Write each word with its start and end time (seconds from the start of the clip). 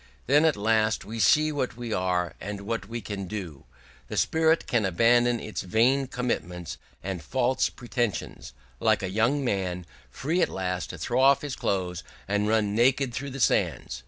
Then 0.25 0.45
at 0.45 0.57
last 0.57 1.05
we 1.05 1.19
see 1.19 1.51
what 1.51 1.77
we 1.77 1.93
are 1.93 2.33
and 2.41 2.61
what 2.61 2.89
we 2.89 3.01
can 3.01 3.27
do. 3.27 3.65
The 4.07 4.17
spirit 4.17 4.65
can 4.65 4.83
abandon 4.83 5.39
its 5.39 5.61
vain 5.61 6.07
commitments 6.07 6.79
and 7.03 7.21
false 7.21 7.69
pretensions, 7.69 8.51
like 8.79 9.03
a 9.03 9.11
young 9.11 9.45
man 9.45 9.85
free 10.09 10.41
at 10.41 10.49
last 10.49 10.89
to 10.89 10.97
throw 10.97 11.21
off 11.21 11.43
his 11.43 11.55
clothes 11.55 12.01
and 12.27 12.47
run 12.47 12.73
naked 12.73 13.15
along 13.21 13.33
the 13.33 13.39
sands. 13.39 13.99